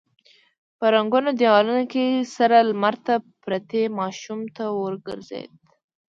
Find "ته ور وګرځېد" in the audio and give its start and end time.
4.57-5.51